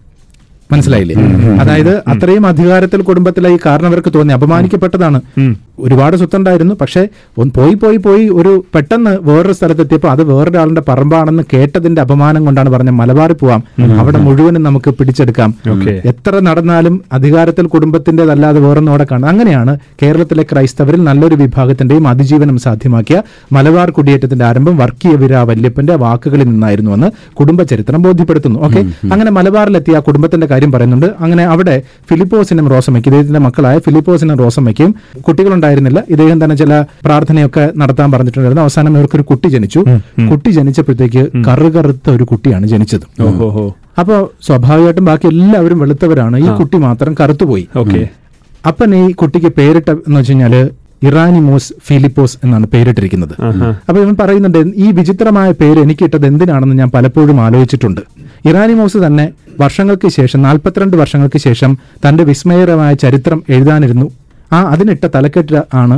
മനസ്സിലായില്ലേ? 0.71 1.15
അതായത് 1.59 2.03
അത്രയും 2.07 2.47
അധികാരത്തിൽ 2.47 3.01
കുടുംബത്തിലായി 3.01 3.55
ഈ 3.55 3.59
കാരണവർക്ക് 3.65 4.13
തോന്നി. 4.13 4.33
അപമാനിക്കപ്പെട്ടതാണ്. 4.33 5.21
ഒരുപാട് 5.81 6.16
സ്വത്തുണ്ടായിരുന്നു. 6.18 6.75
പക്ഷേ 6.81 7.01
പോയി 7.57 7.74
പോയി 7.74 7.98
പോയി 7.98 8.30
ഒരു 8.30 8.66
പെട്ടെന്ന് 8.75 9.18
വേറൊരു 9.22 9.54
സ്ഥലത്തെത്തിയപ്പോൾ 9.54 10.07
അത് 10.07 10.24
വേറൊരാളുടെ 10.24 10.81
പറമ്പാണെന്ന് 10.89 11.44
കേട്ടതിന്റെ 11.54 12.01
അപമാനം 12.01 12.45
കൊണ്ടാണ് 12.45 12.69
പറഞ്ഞ 12.69 12.89
മലബാറിൽ 12.89 13.33
പോവാം. 13.33 13.63
അവിടെ 14.00 14.18
മുഴുവനും 14.18 14.63
നമുക്ക് 14.63 14.92
പിടിച്ചെടുക്കാം. 14.92 15.50
എത്ര 16.12 16.39
നടന്നാലും 16.39 17.01
അധികാരത്തിൽ 17.13 17.68
കുടുംബത്തിന്റെതല്ലാതെ 17.68 18.60
വേറൊന്നും 18.60 18.92
അവിടെ 18.92 19.07
കാണാം. 19.12 19.30
അങ്ങനെയാണ് 19.30 19.74
കേരളത്തിലെ 20.04 20.44
ക്രൈസ്തവരിൽ 20.51 21.04
നല്ലൊരു 21.04 21.36
വിഭാഗത്തിന്റെയും 21.36 22.07
അതിജീവനം 22.07 22.57
സാധ്യമാക്കിയ 22.57 23.18
മലബാർ 23.51 23.89
കുടിയേറ്റത്തിന്റെ 23.89 24.45
ആരംഭം 24.45 24.77
വർക്കീയ 24.77 25.16
വിരാ 25.16 25.44
വല്യപ്പന്റെ 25.44 25.95
വാക്കുകളിൽ 25.95 26.44
നിന്നായിരുന്നു 26.44 26.92
എന്ന് 26.92 27.10
കുടുംബചരിത്രം 27.34 28.01
ബോധ്യപ്പെടുത്തുന്നു. 28.01 28.60
ഓക്കെ? 28.60 28.81
അങ്ങനെ 29.12 29.31
മലബാറിലെത്തിയ 29.31 29.98
ആ 29.98 30.00
കുടുംബത്തിന്റെ 30.00 30.48
കാര്യം 30.48 30.72
പറയുന്നുണ്ട്. 30.72 31.06
അങ്ങനെ 31.19 31.44
അവിടെ 31.44 31.75
ഫിലിപ്പോസിനും 32.10 32.69
റോസമ്മയ്ക്കും 32.69 33.12
ഇദ്ദേഹത്തിന്റെ 33.12 33.39
മക്കളായ 33.39 33.80
ഫിലിപ്പോസിനും 33.80 34.38
റോസമ്മയ്ക്കും 34.38 34.95
കുട്ടികളുണ്ടായിരുന്നില്ല 35.71 36.00
ഇദ്ദേഹം 36.13 36.38
തന്നെ 36.44 36.56
ചില 36.62 36.71
പ്രാർത്ഥനയൊക്കെ 37.06 37.63
നടത്താൻ 37.81 38.07
പറഞ്ഞിട്ടുണ്ടായിരുന്നു. 38.12 38.63
അവസാനം 38.68 38.91
ഇവർക്കൊരു 38.97 39.25
കുട്ടി 39.31 39.47
ജനിച്ചു. 39.56 39.81
കുട്ടി 40.31 40.50
ജനിച്ചപ്പോഴത്തേക്ക് 40.57 41.23
കറുകറുത്ത 41.47 42.07
ഒരു 42.18 42.25
കുട്ടിയാണ് 42.31 42.65
ജനിച്ചത്. 42.73 43.06
അപ്പോൾ 43.29 43.68
അപ്പോ 44.01 44.15
സ്വാഭാവികമായിട്ടും 44.47 45.06
ബാക്കി 45.09 45.25
എല്ലാവരും 45.33 45.79
വെളുത്തവരാണ്. 45.83 46.38
ഈ 46.45 46.50
കുട്ടി 46.59 46.77
മാത്രം 46.88 47.13
കറുത്തുപോയി. 47.19 47.65
ഓക്കെ. 47.81 48.01
അപ്പൻ 48.69 48.89
ഈ 48.95 49.12
കുട്ടിക്ക് 49.21 49.50
പേരിട്ട 49.59 49.89
എന്ന് 50.07 50.18
വെച്ച് 50.19 50.31
കഴിഞ്ഞാൽ 50.31 50.56
ഇറാനിമോസ് 51.09 51.69
ഫിലിപ്പോസ് 51.88 52.35
എന്നാണ് 52.45 52.65
പേരിട്ടിരിക്കുന്നത്. 52.74 53.35
അപ്പൊ 53.88 53.97
ഇവൻ 54.01 54.15
പറയുന്നുണ്ട് 54.21 54.59
ഈ 54.85 54.88
വിചിത്രമായ 55.00 55.51
പേര് 55.62 55.79
എനിക്ക് 55.85 56.03
ഇട്ടത് 56.07 56.25
എന്തിനാണെന്ന് 56.31 56.75
ഞാൻ 56.81 56.89
പലപ്പോഴും 56.95 57.38
ആലോചിച്ചിട്ടുണ്ട്. 57.45 58.01
ഇറാനിമോസ് 58.50 59.00
തന്നെ 59.06 59.25
വർഷങ്ങൾക്ക് 59.62 60.07
ശേഷം 60.07 60.39
നാൽപ്പത്തിരണ്ട് 60.41 60.95
വർഷങ്ങൾക്ക് 60.97 61.39
ശേഷം 61.47 61.71
തന്റെ 62.06 62.24
വിസ്മയകരമായ 62.29 62.94
ചരിത്രം 63.03 63.39
എഴുതാനിരുന്നു. 63.50 64.07
ആ 64.53 64.62
അതിനിട്ട 64.62 65.06
തലക്കെട്ട് 65.15 65.62
ആണ് 65.74 65.98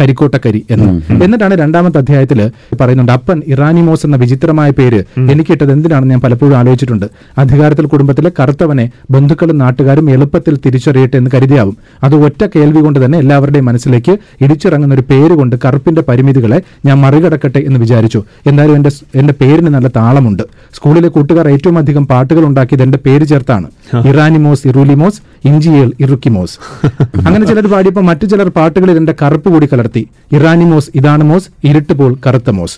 കരിക്കോട്ടക്കരി 0.00 0.66
എന്ന്. 0.70 0.86
എന്നിട്ടാണ് 1.24 1.54
രണ്ടാമത്തെ 1.54 1.98
അധ്യായത്തിൽ 1.98 2.50
പറയുന്നുണ്ട് 2.80 3.12
അപ്പൻ 3.12 3.42
ഇറാനിമോസ് 3.46 4.06
എന്ന 4.06 4.16
വിചിത്രമായ 4.16 4.70
പേര് 4.70 5.04
എനിക്കിട്ടത് 5.30 5.72
എന്തിനാണെന്ന് 5.72 6.10
ഞാൻ 6.10 6.20
പലപ്പോഴും 6.20 6.56
ആലോചിച്ചിട്ടുണ്ട്. 6.56 7.06
അധികാരത്തിൽ 7.38 7.86
കുടുംബത്തിലെ 7.86 8.32
കറുത്തവനെ 8.40 8.90
ബന്ധുക്കളും 9.10 9.58
നാട്ടുകാരും 9.58 10.10
എളുപ്പത്തിൽ 10.10 10.58
തിരിച്ചറിയട്ടെ 10.66 11.16
എന്ന് 11.16 11.30
കരുതിയാവും. 11.34 11.76
അത് 12.04 12.14
ഒറ്റ 12.14 12.44
കേൾവി 12.56 12.80
കൊണ്ട് 12.80 13.04
തന്നെ 13.04 13.18
എല്ലാവരുടെയും 13.18 13.64
മനസ്സിലേക്ക് 13.64 14.18
ഇടിച്ചിറങ്ങുന്ന 14.40 14.94
ഒരു 14.94 15.02
പേര് 15.10 15.32
കൊണ്ട് 15.32 15.56
കറുപ്പിന്റെ 15.64 16.02
പരിമിതികളെ 16.02 16.62
ഞാൻ 16.86 17.00
മറികടക്കട്ടെ 17.00 17.58
എന്ന് 17.58 17.80
വിചാരിച്ചു. 17.80 18.22
എന്തായാലും 18.46 18.76
എന്റെ 18.76 18.90
എന്റെ 19.14 19.34
പേരിന് 19.40 19.68
നല്ല 19.68 19.88
താളമുണ്ട്. 19.88 20.42
സ്കൂളിലെ 20.74 21.08
കൂട്ടുകാർ 21.08 21.48
ഏറ്റവും 21.48 21.78
അധികം 21.78 22.06
പാട്ടുകൾ 22.06 22.44
ഉണ്ടാക്കിയത് 22.44 22.82
എന്റെ 22.82 22.98
പേര് 23.06 23.24
ചേർത്താണ്. 23.24 23.68
ഇറാനിമോസ് 24.06 24.68
ഇറുലിമോസ് 24.68 25.20
ഇഞ്ചിയേൽ 25.44 25.92
ഇറുക്കിമോസ്. 26.00 26.56
അങ്ങനെ 27.26 27.46
ചിലർ 27.46 27.66
പാടിയപ്പോൾ 27.66 28.00
മറ്റു 28.00 28.26
ചിലർ 28.26 28.48
പാട്ടുകളിൽ 28.48 28.96
എന്റെ 28.96 29.14
കറുപ്പ് 29.22 29.48
കൂടി 29.48 29.66
കലർത്തി 29.82 30.02
ഇറാനിമോസ് 30.36 30.90
ഇതാണ് 30.98 31.24
മോസ് 31.28 31.48
ഇരുട്ട് 31.68 31.92
പോൽ 32.00 32.12
കറുത്ത 32.26 32.50
മോസ്. 32.58 32.76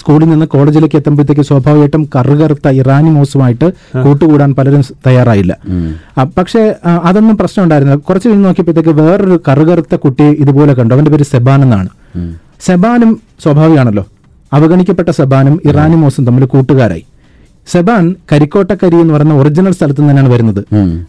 സ്കൂളിൽ 0.00 0.28
നിന്ന് 0.32 0.46
കോളേജിലേക്ക് 0.52 0.96
എത്തുമ്പോഴത്തേക്ക് 0.96 1.44
സ്വാഭാവികമായിട്ടും 1.48 2.02
കറുകറുത്ത 2.14 2.68
ഇറാനിമോസുമായിട്ട് 2.80 3.66
കൂട്ടുകൂടാൻ 4.04 4.50
പലരും 4.58 4.82
തയ്യാറായില്ല. 5.06 5.52
പക്ഷേ 6.38 6.62
അതൊന്നും 7.08 7.36
പ്രശ്നം 7.40 7.62
ഉണ്ടായിരുന്നില്ല 7.64 8.00
കുറച്ച് 8.08 8.28
കഴിഞ്ഞ് 8.28 8.44
നോക്കിയപ്പോഴത്തേക്ക് 8.44 8.94
വേറൊരു 9.00 9.36
കറുകറുത്ത 9.48 9.94
കുട്ടിയെ 10.04 10.30
ഇതുപോലെ 10.44 10.74
കണ്ടു. 10.78 10.92
അവന്റെ 10.94 11.12
പേര് 11.14 11.26
സെബാൻ 11.32 11.60
എന്നാണ്. 11.66 11.90
സെബാനും 12.68 13.12
സ്വാഭാവികമാണല്ലോ. 13.44 14.04
അവഗണിക്കപ്പെട്ട 14.58 15.10
സെബാനും 15.18 15.56
ഇറാനി 15.70 15.96
മോസും 16.04 16.26
തമ്മിൽ 16.30 16.46
കൂട്ടുകാരായി. 16.54 17.04
സെബാൻ 17.66 18.14
കരിക്കോട്ടക്കരി 18.32 18.96
എന്ന് 18.96 19.14
പറയുന്ന 19.14 19.34
ഒറിജിനൽ 19.34 19.72
സ്ഥലത്ത് 19.72 20.00
തന്നെയാണ് 20.00 20.28
വരുന്നത്. 20.32 20.60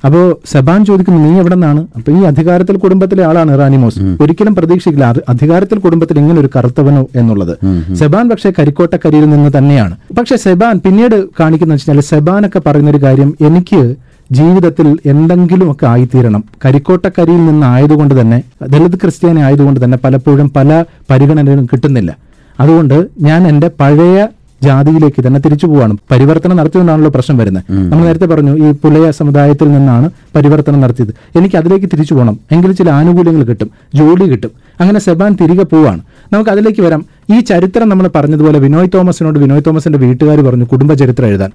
അപ്പോ 0.05 0.39
സെബാൻ 0.51 0.85
ചോദിക്കുന്നു 0.85 1.19
നീ 1.27 1.39
എവിടെ 1.39 1.55
നിന്നാണ് 1.55 1.88
അപ്പൊ 1.97 2.12
ഈ 2.12 2.24
അധികാരത്തിൽ 2.24 2.77
കുടുംബത്തിലെ 2.77 3.24
ആളാണ് 3.25 3.51
ഇറാനിമോസ്. 3.51 4.00
ഒരിക്കലും 4.21 4.55
പ്രതീക്ഷിക്കില്ല. 4.55 5.13
അധികാരത്തിൽ 5.29 5.79
കുടുംബത്തിൽ 5.79 6.19
ഇങ്ങനെ 6.19 6.39
ഒരു 6.39 6.50
കറുത്തവനോ 6.55 7.07
എന്നുള്ളത്. 7.15 7.57
സെബാൻ 7.95 8.29
പക്ഷേ 8.29 8.51
കരിക്കോട്ടക്കരിയിൽ 8.59 9.29
നിന്ന് 9.29 9.51
തന്നെയാണ്. 9.57 9.95
പക്ഷെ 10.19 10.35
സെബാൻ 10.35 10.81
പിന്നീട് 10.85 11.25
കാണിക്കുന്ന 11.39 11.74
വെച്ചാൽ 11.74 12.00
സെബാൻ 12.00 12.45
ഒക്കെ 12.45 12.59
പറയുന്ന 12.59 12.89
ഒരു 12.89 13.01
കാര്യം 13.03 13.35
എനിക്ക് 13.41 13.95
ജീവിതത്തിൽ 14.31 14.97
എന്തെങ്കിലുമൊക്കെ 15.05 15.85
ആയിത്തീരണം. 15.85 16.43
കരിക്കോട്ടക്കരിയിൽ 16.65 17.45
നിന്നായതുകൊണ്ട് 17.45 18.21
തന്നെ 18.21 18.43
ദളിത് 18.67 18.95
ക്രിസ്ത്യാനി 18.95 19.39
ആയതുകൊണ്ട് 19.39 19.83
തന്നെ 19.83 19.97
പലപ്പോഴും 20.03 20.50
പല 20.55 20.83
പരിഗണനകളും 21.12 21.65
കിട്ടുന്നില്ല. 21.65 22.17
അതുകൊണ്ട് 22.59 23.07
ഞാൻ 23.19 23.47
എന്റെ 23.47 23.67
പഴയ 23.79 24.27
ജാതിയിലേക്ക് 24.65 25.22
തന്നെ 25.27 25.39
തിരിച്ചു 25.45 25.67
പോവാണ്. 25.67 25.93
പരിവർത്തനം 26.12 26.55
നടത്തിയതുകൊണ്ടാണല്ലോ 26.60 27.12
പ്രശ്നം 27.15 27.38
വരുന്നത്. 27.38 27.63
നമ്മൾ 27.91 28.03
നേരത്തെ 28.05 28.27
പറഞ്ഞു 28.34 28.53
ഈ 28.65 28.72
പുലയ 28.84 29.12
സമുദായത്തിൽ 29.12 29.67
നിന്നാണ് 29.72 30.07
പരിവർത്തനം 30.36 30.81
നടത്തിയത്. 30.81 31.13
എനിക്ക് 31.38 31.55
അതിലേക്ക് 31.55 31.88
തിരിച്ചു 31.93 32.13
പോകണം 32.13 32.38
എങ്കിൽ 32.51 32.72
ചില 32.72 32.89
ആനുകൂല്യങ്ങൾ 32.89 33.43
കിട്ടും. 33.43 33.72
ജോലി 33.95 34.25
കിട്ടും. 34.31 34.51
അങ്ങനെ 34.79 35.00
സെബാൻ 35.00 35.31
തിരികെ 35.41 35.63
പോവാണ്. 35.63 36.01
നമുക്ക് 36.34 36.50
അതിലേക്ക് 36.50 36.81
വരാം. 36.81 37.01
ഈ 37.36 37.39
ചരിത്രം 37.50 37.89
നമ്മൾ 37.89 38.10
പറഞ്ഞതുപോലെ 38.15 38.60
വിനോയ് 38.60 38.89
തോമസിനോട് 38.93 39.39
വിനോയ് 39.39 39.62
തോമസിന്റെ 39.67 40.00
വീട്ടുകാർ 40.00 40.39
പറഞ്ഞു 40.48 40.65
കുടുംബചരിത്രം 40.65 41.27
എഴുതാൻ. 41.27 41.51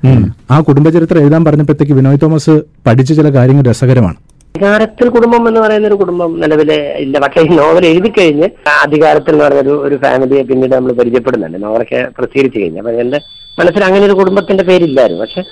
ആ 0.51 0.61
കുടുംബചരിത്രം 0.61 1.21
എഴുതാൻ 1.21 1.45
പറഞ്ഞപ്പോഴത്തേക്ക് 1.45 1.93
വിനോയ് 1.93 2.19
തോമസ് 2.23 2.55
പഠിച്ച 2.87 3.13
ചില 3.13 3.29
കാര്യങ്ങൾ 3.35 3.65
രസകരമാണ്. 3.71 4.19
അധികാരത്തിൽ 4.55 5.09
കുടുംബം 5.09 5.49
എന്ന് 5.49 5.61
പറയുന്ന 5.61 5.87
ഒരു 5.87 5.95
കുടുംബം 5.95 6.41
നിലവിലെ 6.41 6.95
ഇല്ല. 6.99 7.19
പക്ഷേ 7.19 7.41
ഈ 7.41 7.47
നോവൽ 7.47 7.87
എഴുതി 7.87 8.09
കഴിഞ്ഞ് 8.09 8.49
അധികാരത്തിൽ 8.83 9.35
എന്ന് 9.35 9.71
ഒരു 9.71 9.97
ഫാമിലിയെ 9.97 10.43
പിന്നീട് 10.43 10.75
നമ്മൾ 10.75 10.93
പരിചയപ്പെടുന്നുണ്ട്. 10.93 11.63
നോവലൊക്കെ 11.63 12.09
പ്രസിദ്ധീകരിച്ചു 12.19 12.59
കഴിഞ്ഞു. 12.59 12.79
അപ്പൊ 12.79 12.93
എന്റെ 12.93 13.21
മനസ്സിൽ 13.59 13.85
അങ്ങനെ 13.85 14.05
ഒരു 14.07 14.13
കുടുംബത്തിന്റെ 14.13 14.65
പേരില്ലായിരുന്നു. 14.65 15.23
പക്ഷെ 15.25 15.43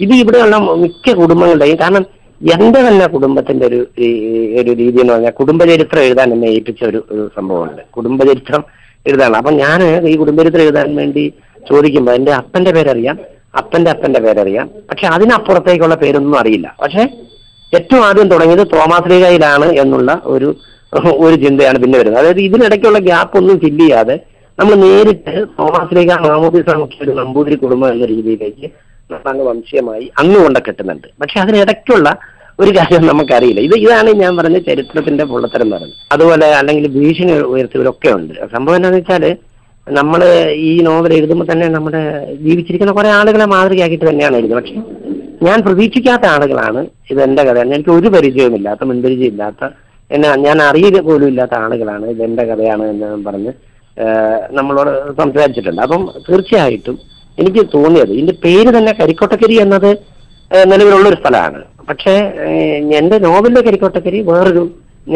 ഇത് 0.00 0.12
ഇവിടെയുള്ള 0.12 0.56
മിക്ക 0.56 1.12
കുടുംബങ്ങളുടെയും 1.12 1.76
കാരണം 1.76 2.06
എന്റെ 2.40 2.80
തന്നെ 2.80 3.06
കുടുംബത്തിന്റെ 3.06 3.66
ഒരു 3.66 3.86
ഒരു 4.60 4.70
രീതി 4.70 5.00
എന്ന് 5.00 5.12
പറഞ്ഞാൽ 5.12 5.30
കുടുംബചരിത്രം 5.30 6.02
എഴുതാൻ 6.02 6.32
എന്നെ 6.32 6.46
ഏൽപ്പിച്ച 6.46 6.84
ഒരു 6.84 7.04
ഒരു 7.10 7.30
സംഭവമുണ്ട്. 7.36 7.82
കുടുംബചരിത്രം 7.96 8.64
എഴുതാനുള്ള. 9.06 9.36
അപ്പൊ 9.36 9.50
ഞാൻ 9.50 10.08
ഈ 10.08 10.16
കുടുംബചരിത്രം 10.16 10.62
എഴുതാൻ 10.62 10.96
വേണ്ടി 10.96 11.32
ചോദിക്കുമ്പോൾ 11.70 12.12
എന്റെ 12.12 12.32
അപ്പന്റെ 12.32 12.72
പേരറിയാം 12.72 13.18
അപ്പന്റെ 13.56 13.90
അപ്പന്റെ 13.90 14.20
പേരറിയാം. 14.20 14.70
പക്ഷെ 14.90 15.06
അതിനപ്പുറത്തേക്കുള്ള 15.06 15.94
പേരൊന്നും 15.94 16.38
അറിയില്ല. 16.38 16.76
പക്ഷെ 16.82 17.04
ഏറ്റവും 17.76 18.02
ആദ്യം 18.08 18.28
തുടങ്ങിയത് 18.32 18.64
തോമാശ്രീകയിലാണ് 18.76 19.68
എന്നുള്ള 19.82 20.10
ഒരു 20.34 20.48
ഒരു 21.26 21.34
ചിന്തയാണ് 21.42 21.78
പിന്നെ 21.82 21.96
വരുന്നത്. 21.98 22.20
അതായത് 22.22 22.40
ഇതിനിടയ്ക്കുള്ള 22.48 22.98
ഗ്യാപ്പ് 23.06 23.36
ഒന്നും 23.40 23.56
ഫില്ല് 23.62 23.84
ചെയ്യാതെ 23.84 24.16
നമ്മൾ 24.58 24.74
നേരിട്ട് 24.82 25.32
തോമാശ്രീക 25.58 26.12
മാമോദിസ 26.26 26.74
മുഖ്യ 26.82 27.04
ഒരു 27.04 27.12
നമ്പൂതിരി 27.18 27.56
കുടുംബം 27.62 27.88
എന്ന 27.94 28.06
രീതിയിലേക്ക് 28.12 28.66
നമ്മൾ 29.10 29.28
അങ്ങ് 29.32 29.44
വംശീയമായി 29.48 30.06
അങ്ങ് 30.20 30.38
കൊണ്ട 30.44 30.58
കെട്ടുന്നുണ്ട്. 30.66 31.08
പക്ഷെ 31.22 31.36
അതിനിടയ്ക്കുള്ള 31.42 32.08
ഒരു 32.62 32.70
കാര്യം 32.76 33.02
നമുക്കറിയില്ല. 33.10 33.60
ഇത് 33.68 33.74
ഇതാണ് 33.84 34.10
ഞാൻ 34.22 34.32
പറഞ്ഞ 34.36 34.58
ചരിത്രത്തിന്റെ 34.68 35.24
പൊള്ളത്തരം 35.32 35.68
പറയുന്നത്. 35.72 35.98
അതുപോലെ 36.14 36.46
അല്ലെങ്കിൽ 36.60 36.86
ഭീഷണി 36.96 37.34
ഉയർത്തിയവരൊക്കെ 37.54 38.10
ഉണ്ട്. 38.18 38.34
സംഭവം 38.54 38.76
എന്താണെന്ന് 38.78 39.02
വെച്ചാൽ 39.02 39.24
നമ്മൾ 39.86 40.20
ഈ 40.68 40.70
നോവൽ 40.86 41.12
എഴുതുമ്പോൾ 41.16 41.46
തന്നെ 41.50 41.66
നമ്മുടെ 41.74 42.00
ജീവിച്ചിരിക്കുന്ന 42.44 42.92
കുറെ 42.98 43.10
ആളുകളെ 43.18 43.46
മാതൃകയാക്കിയിട്ട് 43.54 44.06
തന്നെയാണ് 44.10 44.36
എഴുതുന്നത്. 44.38 44.60
പക്ഷെ 44.60 44.76
ഞാൻ 45.44 45.58
പ്രതീക്ഷിക്കാത്ത 45.66 46.24
ആളുകളാണ് 46.34 46.80
ഇത് 47.10 47.20
എന്റെ 47.24 47.42
കഥയാണ് 47.46 47.74
എനിക്ക് 47.76 47.92
ഒരു 47.98 48.08
പരിചയവുമില്ലാത്ത 48.14 48.84
മുൻപരിചയം 48.90 49.32
ഇല്ലാത്ത 49.34 49.64
എന്നെ 50.10 50.28
ഞാൻ 50.46 50.58
അറിയുക 50.62 50.98
പോലും 51.06 51.28
ഇല്ലാത്ത 51.32 51.54
ആളുകളാണ് 51.64 52.06
ഇത് 52.12 52.22
എന്റെ 52.22 52.44
കഥയാണ് 52.50 52.84
എന്ന് 52.90 53.08
പറഞ്ഞ് 53.28 53.52
നമ്മളോട് 54.58 54.90
സംസാരിച്ചിട്ടുണ്ട്. 55.20 55.80
അപ്പം 55.82 56.02
തീർച്ചയായിട്ടും 56.26 56.96
എനിക്ക് 57.38 57.62
തോന്നിയത് 57.74 58.12
ഇതിന്റെ 58.16 58.34
പേര് 58.44 58.70
തന്നെ 58.76 58.92
കരിക്കോട്ടക്കരി 59.00 59.56
എന്നത് 59.64 59.90
നിലവിലുള്ള 60.72 61.06
ഒരു 61.12 61.18
സ്ഥലമാണ്. 61.20 61.60
പക്ഷേ 61.88 62.14
എന്റെ 63.00 63.18
നോവലിലെ 63.26 63.62
കരിക്കോട്ടക്കരി 63.68 64.20
വേറൊരു 64.30 64.64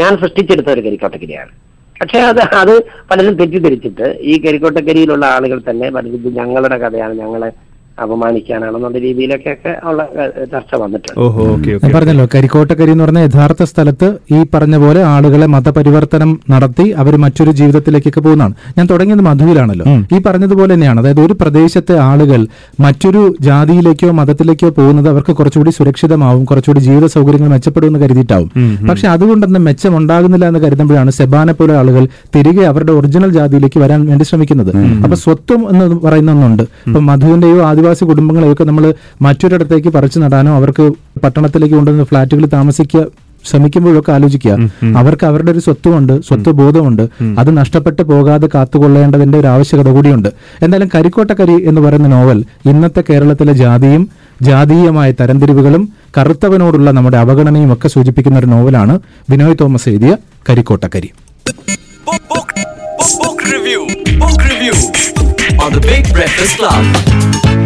ഞാൻ 0.01 0.13
സൃഷ്ടിച്ചെടുത്ത 0.23 0.71
ഒരു 0.77 0.83
കരിക്കോട്ടക്കരിയാണ്. 0.87 1.53
പക്ഷേ 2.01 2.19
അത് 2.31 2.41
അത് 2.61 2.75
പലരും 3.11 3.35
തെറ്റിദ്ധരിച്ചിട്ട് 3.41 4.07
ഈ 4.31 4.35
കരിക്കോട്ടക്കരിയിലുള്ള 4.45 5.25
ആളുകൾ 5.37 5.59
തന്നെ 5.71 5.89
പലരും 5.97 6.35
ഞങ്ങളുടെ 6.39 6.79
കഥയാണ് 6.85 7.15
ഞങ്ങളെ 7.23 7.51
അപമാനിക്കാനാണെന്നുള്ള 8.01 8.99
രീതിയിലൊക്കെ 8.99 9.51
ഒക്കെ 9.51 9.75
ഉള്ള 9.89 10.09
ചർച്ച 10.53 10.75
വന്നിട്ടുണ്ട്. 10.75 11.95
പറഞ്ഞല്ലോ 11.97 12.27
കരിക്കോട്ടക്കരി 12.35 12.91
എന്ന് 12.91 13.05
പറഞ്ഞ 13.05 13.19
യഥാർത്ഥ 13.19 13.63
സ്ഥലത്ത് 13.63 14.17
ഈ 14.35 14.47
പറഞ്ഞ 14.55 14.77
പോലെ 14.77 15.03
ആളുകളെ 15.03 15.47
മതപരിവർത്തനം 15.47 16.41
നടത്തി 16.51 16.87
അവർ 16.89 17.17
മറ്റൊരു 17.17 17.51
ജീവിതത്തിലേക്കൊക്കെ 17.51 18.21
പോകുന്നതാണ്. 18.21 18.55
ഞാൻ 18.79 18.87
തുടങ്ങിയത് 18.91 19.21
മധുവിലാണല്ലോ. 19.21 19.87
ഈ 20.17 20.21
പറഞ്ഞതുപോലെ 20.27 20.75
തന്നെയാണ്. 20.75 21.01
അതായത് 21.01 21.21
ഒരു 21.21 21.33
പ്രദേശത്തെ 21.41 21.99
ആളുകൾ 21.99 22.47
മറ്റൊരു 22.81 23.35
ജാതിയിലേക്കോ 23.41 24.11
മതത്തിലേക്കോ 24.11 24.69
പോകുന്നത് 24.69 25.09
അവർക്ക് 25.09 25.33
കുറച്ചുകൂടി 25.33 25.71
സുരക്ഷിതമാവും 25.71 26.45
കുറച്ചുകൂടി 26.45 26.81
ജീവിത 26.81 27.07
സൗകര്യങ്ങൾ 27.07 27.49
മെച്ചപ്പെടുമെന്ന് 27.49 27.99
കരുതിയിട്ടാവും. 27.99 28.51
പക്ഷെ 28.91 29.09
അതുകൊണ്ടൊന്നും 29.09 29.65
മെച്ചം 29.65 29.97
ഉണ്ടാകുന്നില്ല 29.97 30.47
എന്ന് 30.47 30.61
കരുതുമ്പോഴാണ് 30.61 31.11
സെബാനെ 31.11 31.53
പോലെ 31.53 31.75
ആളുകൾ 31.75 32.09
തിരികെ 32.37 32.65
അവരുടെ 32.65 32.93
ഒറിജിനൽ 32.93 33.31
ജാതിയിലേക്ക് 33.33 33.81
വരാൻ 33.81 34.07
വേണ്ടി 34.07 34.25
ശ്രമിക്കുന്നത്. 34.25 34.77
അപ്പൊ 35.05 35.17
സ്വത്വം 35.17 35.71
എന്ന് 35.71 36.01
പറയുന്ന 36.07 36.31
ഒന്നുണ്ട് 36.33 36.63
ഇപ്പൊ 36.63 37.01
മധുവിന്റെയോ 37.01 37.63
ആദിവാസി 37.63 37.90
കുടുംബങ്ങളെയോ 38.11 38.53
ഒക്കെ 38.53 38.65
നമ്മൾ 38.65 38.85
മറ്റൊരിടത്തേക്ക് 39.23 39.89
പറിച്ചു 39.89 40.19
നടാനോ 40.19 40.53
അവർക്ക് 40.57 40.85
പട്ടണത്തിലേക്ക് 41.25 41.75
കൊണ്ടുവന്ന് 41.75 42.05
ഫ്ളാറ്റുകളിൽ 42.05 42.49
താമസിക്കുക 42.59 43.03
ശ്രമിക്കുമ്പോഴൊക്കെ 43.49 44.13
ആലോചിക്കുക. 44.13 44.55
അവർക്ക് 45.01 45.25
അവരുടെ 45.27 45.51
ഒരു 45.53 45.59
സ്വത്തുമുണ്ട് 45.59 46.21
സ്വത്ത് 46.29 46.51
ബോധമുണ്ട്. 46.51 47.05
അത് 47.41 47.57
നഷ്ടപ്പെട്ടു 47.59 48.03
പോകാതെ 48.03 48.49
കാത്തുകൊള്ളേണ്ടതിന്റെ 48.55 49.39
ഒരു 49.39 49.47
ആവശ്യകത 49.47 49.89
കൂടിയുണ്ട്. 49.97 50.29
എന്തായാലും 50.63 50.91
കരിക്കോട്ടക്കരി 50.95 51.57
എന്ന് 51.71 51.81
പറയുന്ന 51.81 52.09
നോവൽ 52.09 52.45
ഇന്നത്തെ 52.73 53.05
കേരളത്തിലെ 53.11 53.53
ജാതിയും 53.53 54.09
ജാതീയമായ 54.49 55.11
തരംതിരിവുകളും 55.21 55.83
കറുത്തവനോടുള്ള 56.19 56.91
നമ്മുടെ 56.91 57.17
അവഗണനയും 57.17 57.73
ഒക്കെ 57.73 57.89
സൂചിപ്പിക്കുന്ന 57.89 58.39
ഒരു 58.39 58.47
നോവലാണ് 58.47 59.01
വിനോയ് 59.31 59.57
തോമസ് 59.61 59.89
എഴുതിയ 59.89 60.17
കരിക്കോട്ടക്കരി. 60.51 61.11
Book 64.23 64.41
review. 64.47 64.75
On 65.65 65.71
the 65.77 65.83
Big 65.91 66.05
Breakfast 66.17 66.55
Club. 66.59 67.60